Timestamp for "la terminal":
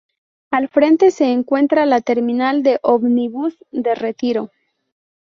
1.85-2.63